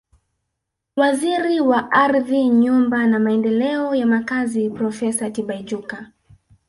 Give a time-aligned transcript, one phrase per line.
[0.95, 6.11] Waziri wa Ardhi Nyumba na Maendeleo ya Makazi Profesa Tibaijuka